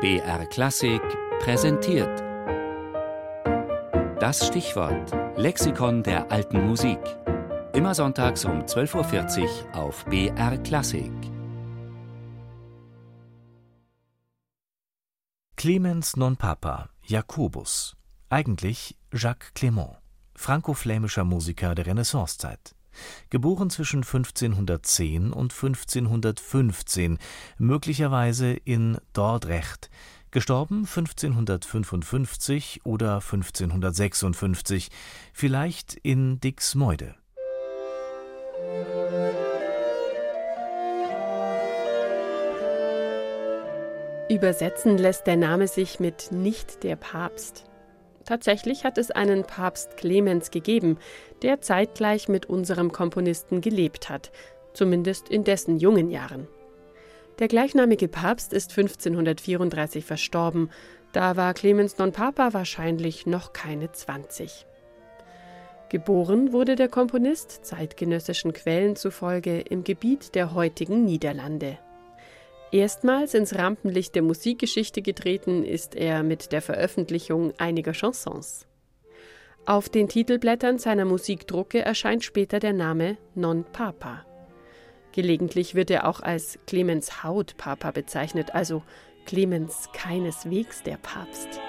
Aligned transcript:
BR 0.00 0.46
Klassik 0.46 1.02
präsentiert. 1.40 2.20
Das 4.20 4.46
Stichwort 4.46 5.12
Lexikon 5.36 6.04
der 6.04 6.30
alten 6.30 6.68
Musik. 6.68 7.00
Immer 7.72 7.96
sonntags 7.96 8.44
um 8.44 8.60
12.40 8.60 9.42
Uhr 9.42 9.74
auf 9.74 10.04
BR 10.04 10.56
Klassik. 10.58 11.10
Clemens 15.56 16.16
non 16.16 16.36
Papa, 16.36 16.90
Jakobus. 17.02 17.96
Eigentlich 18.30 18.96
Jacques 19.12 19.52
Clément, 19.56 19.96
franco-flämischer 20.36 21.24
Musiker 21.24 21.74
der 21.74 21.86
Renaissancezeit. 21.86 22.77
Geboren 23.30 23.70
zwischen 23.70 24.02
1510 24.02 25.32
und 25.32 25.52
1515, 25.52 27.18
möglicherweise 27.58 28.52
in 28.52 28.98
Dordrecht, 29.12 29.90
gestorben 30.30 30.86
1555 30.86 32.82
oder 32.84 33.16
1556, 33.16 34.88
vielleicht 35.32 35.94
in 35.94 36.40
Dixmude. 36.40 37.14
Übersetzen 44.30 44.98
lässt 44.98 45.26
der 45.26 45.38
Name 45.38 45.68
sich 45.68 46.00
mit 46.00 46.32
nicht 46.32 46.82
der 46.82 46.96
Papst. 46.96 47.67
Tatsächlich 48.28 48.84
hat 48.84 48.98
es 48.98 49.10
einen 49.10 49.44
Papst 49.44 49.96
Clemens 49.96 50.50
gegeben, 50.50 50.98
der 51.40 51.62
zeitgleich 51.62 52.28
mit 52.28 52.44
unserem 52.44 52.92
Komponisten 52.92 53.62
gelebt 53.62 54.10
hat, 54.10 54.30
zumindest 54.74 55.30
in 55.30 55.44
dessen 55.44 55.78
jungen 55.78 56.10
Jahren. 56.10 56.46
Der 57.38 57.48
gleichnamige 57.48 58.06
Papst 58.06 58.52
ist 58.52 58.72
1534 58.76 60.04
verstorben, 60.04 60.68
da 61.12 61.38
war 61.38 61.54
Clemens 61.54 61.96
non 61.96 62.12
Papa 62.12 62.52
wahrscheinlich 62.52 63.24
noch 63.24 63.54
keine 63.54 63.92
20. 63.92 64.66
Geboren 65.88 66.52
wurde 66.52 66.76
der 66.76 66.90
Komponist 66.90 67.64
zeitgenössischen 67.64 68.52
Quellen 68.52 68.94
zufolge 68.94 69.58
im 69.58 69.84
Gebiet 69.84 70.34
der 70.34 70.52
heutigen 70.52 71.06
Niederlande. 71.06 71.78
Erstmals 72.70 73.32
ins 73.32 73.56
Rampenlicht 73.56 74.14
der 74.14 74.22
Musikgeschichte 74.22 75.00
getreten 75.00 75.64
ist 75.64 75.94
er 75.94 76.22
mit 76.22 76.52
der 76.52 76.60
Veröffentlichung 76.60 77.54
einiger 77.58 77.92
Chansons. 77.92 78.66
Auf 79.64 79.88
den 79.88 80.08
Titelblättern 80.08 80.78
seiner 80.78 81.04
Musikdrucke 81.04 81.80
erscheint 81.80 82.24
später 82.24 82.58
der 82.58 82.74
Name 82.74 83.16
Non 83.34 83.64
Papa. 83.64 84.24
Gelegentlich 85.12 85.74
wird 85.74 85.90
er 85.90 86.06
auch 86.06 86.20
als 86.20 86.58
Clemens 86.66 87.22
Haut 87.22 87.56
Papa 87.56 87.90
bezeichnet, 87.90 88.54
also 88.54 88.82
Clemens 89.24 89.88
keineswegs 89.92 90.82
der 90.82 90.96
Papst. 90.98 91.60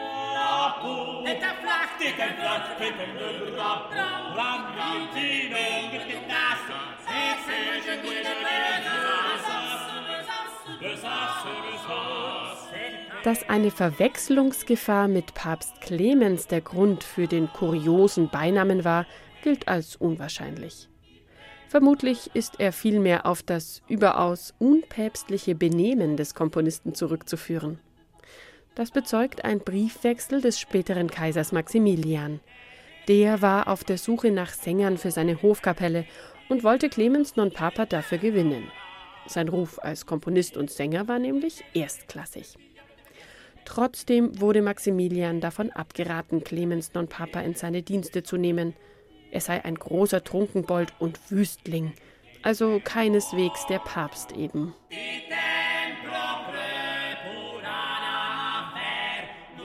Dass 13.23 13.49
eine 13.49 13.69
Verwechslungsgefahr 13.69 15.09
mit 15.09 15.33
Papst 15.33 15.81
Clemens 15.81 16.47
der 16.47 16.61
Grund 16.61 17.03
für 17.03 17.27
den 17.27 17.51
kuriosen 17.51 18.29
Beinamen 18.29 18.85
war, 18.85 19.05
gilt 19.43 19.67
als 19.67 19.97
unwahrscheinlich. 19.97 20.87
Vermutlich 21.67 22.31
ist 22.33 22.59
er 22.59 22.71
vielmehr 22.71 23.25
auf 23.25 23.43
das 23.43 23.81
überaus 23.89 24.53
unpäpstliche 24.57 25.53
Benehmen 25.53 26.15
des 26.15 26.33
Komponisten 26.33 26.95
zurückzuführen. 26.95 27.79
Das 28.73 28.91
bezeugt 28.91 29.43
ein 29.43 29.59
Briefwechsel 29.59 30.39
des 30.39 30.57
späteren 30.57 31.11
Kaisers 31.11 31.51
Maximilian. 31.51 32.39
Der 33.09 33.41
war 33.41 33.67
auf 33.67 33.83
der 33.83 33.97
Suche 33.97 34.31
nach 34.31 34.53
Sängern 34.53 34.97
für 34.97 35.11
seine 35.11 35.41
Hofkapelle 35.41 36.05
und 36.47 36.63
wollte 36.63 36.87
Clemens 36.87 37.35
non 37.35 37.51
Papa 37.51 37.85
dafür 37.85 38.17
gewinnen. 38.17 38.71
Sein 39.27 39.49
Ruf 39.49 39.77
als 39.83 40.05
Komponist 40.05 40.55
und 40.55 40.71
Sänger 40.71 41.07
war 41.09 41.19
nämlich 41.19 41.65
erstklassig. 41.73 42.57
Trotzdem 43.69 44.41
wurde 44.41 44.63
Maximilian 44.63 45.41
davon 45.41 45.69
abgeraten, 45.69 46.43
Clemens 46.43 46.95
non 46.95 47.07
Papa 47.07 47.41
in 47.41 47.53
seine 47.53 47.83
Dienste 47.83 48.23
zu 48.23 48.35
nehmen. 48.35 48.73
Er 49.29 49.41
sei 49.41 49.63
ein 49.63 49.75
großer 49.75 50.23
Trunkenbold 50.23 50.91
und 50.97 51.19
Wüstling, 51.29 51.93
also 52.41 52.81
keineswegs 52.83 53.67
der 53.67 53.77
Papst 53.77 54.31
eben. 54.31 54.73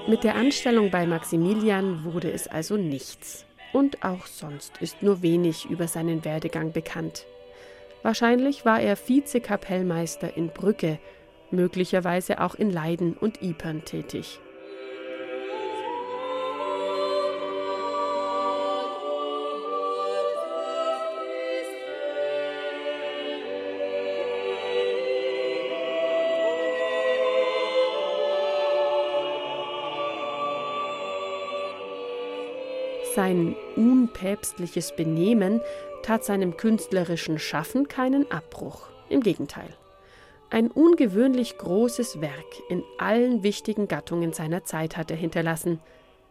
Mit 0.06 0.22
der 0.22 0.34
Anstellung 0.34 0.90
bei 0.90 1.06
Maximilian 1.06 2.04
wurde 2.04 2.30
es 2.30 2.46
also 2.46 2.76
nichts. 2.76 3.46
Und 3.72 4.04
auch 4.04 4.26
sonst 4.26 4.76
ist 4.82 5.02
nur 5.02 5.22
wenig 5.22 5.64
über 5.70 5.88
seinen 5.88 6.26
Werdegang 6.26 6.72
bekannt. 6.72 7.24
Wahrscheinlich 8.02 8.66
war 8.66 8.82
er 8.82 8.98
Vizekapellmeister 8.98 10.36
in 10.36 10.50
Brügge 10.50 10.98
möglicherweise 11.50 12.40
auch 12.40 12.54
in 12.54 12.70
Leiden 12.70 13.14
und 13.14 13.42
Ypern 13.42 13.84
tätig. 13.84 14.40
Sein 33.14 33.54
unpäpstliches 33.76 34.96
Benehmen 34.96 35.60
tat 36.02 36.24
seinem 36.24 36.56
künstlerischen 36.56 37.38
Schaffen 37.38 37.86
keinen 37.86 38.28
Abbruch. 38.30 38.88
Im 39.08 39.22
Gegenteil. 39.22 39.68
Ein 40.54 40.70
ungewöhnlich 40.70 41.58
großes 41.58 42.20
Werk 42.20 42.46
in 42.68 42.84
allen 42.96 43.42
wichtigen 43.42 43.88
Gattungen 43.88 44.32
seiner 44.32 44.62
Zeit 44.62 44.96
hat 44.96 45.10
er 45.10 45.16
hinterlassen: 45.16 45.80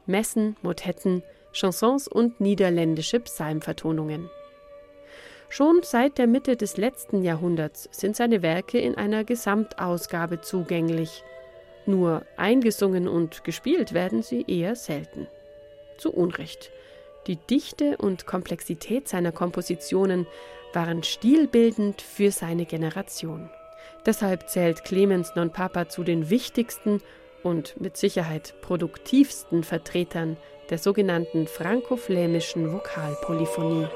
Messen, 0.06 0.56
Motetten, 0.62 1.24
Chansons 1.52 2.08
und 2.08 2.40
niederländische 2.40 3.20
Psalmvertonungen. 3.20 4.30
Schon 5.50 5.82
seit 5.84 6.18
der 6.18 6.28
Mitte 6.28 6.56
des 6.56 6.78
letzten 6.78 7.22
Jahrhunderts 7.22 7.90
sind 7.92 8.16
seine 8.16 8.42
Werke 8.42 8.80
in 8.80 8.96
einer 8.96 9.26
Gesamtausgabe 9.26 10.40
zugänglich. 10.40 11.26
Nur 11.86 12.26
eingesungen 12.38 13.10
und 13.10 13.44
gespielt 13.44 13.94
werden 13.94 14.24
sie 14.24 14.46
eher 14.48 14.78
selten. 14.78 15.28
Zu 15.98 16.14
Unrecht. 16.14 16.72
Die 17.28 17.36
Dichte 17.36 17.98
und 17.98 18.26
Komplexität 18.26 19.10
seiner 19.10 19.34
Kompositionen 19.34 20.28
waren 20.72 21.04
stilbildend 21.04 22.02
für 22.02 22.32
seine 22.32 22.66
Generation. 22.66 23.50
Deshalb 24.06 24.50
zählt 24.50 24.84
Clemens 24.84 25.36
non 25.36 25.52
Papa 25.52 25.88
zu 25.88 26.03
den 26.03 26.30
wichtigsten 26.30 27.02
und 27.41 27.80
mit 27.80 27.97
Sicherheit 27.97 28.53
produktivsten 28.62 29.64
Vertretern 29.64 30.38
der 30.69 30.78
sogenannten 30.78 31.47
franco-flämischen 31.47 32.72
Vokalpolyphonie. 32.72 33.88